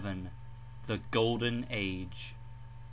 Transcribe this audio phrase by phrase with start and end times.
[0.03, 0.29] '^9
[0.87, 2.33] THE GOLDEN AGE.